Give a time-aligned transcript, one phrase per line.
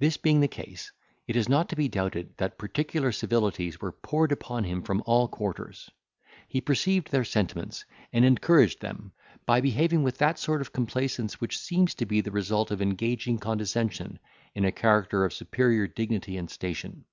[0.00, 0.90] This being the case,
[1.28, 5.28] it is not to be doubted that particular civilities were poured upon him from all
[5.28, 5.88] quarters.
[6.48, 9.12] He perceived their sentiments, and encouraged them,
[9.46, 13.38] by behaving with that sort of complaisance which seems to be the result of engaging
[13.38, 14.18] condescension
[14.56, 17.04] in a character of superior dignity and station.